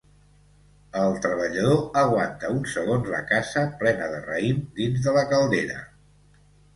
El 1.01 1.17
treballador 1.25 1.99
aguanta 2.03 2.49
uns 2.55 2.73
segons 2.77 3.11
la 3.15 3.19
cassa 3.33 3.65
plena 3.83 4.07
de 4.15 4.23
raïm 4.23 4.65
dins 4.81 5.05
de 5.05 5.15
la 5.19 5.23
caldera. 5.35 5.77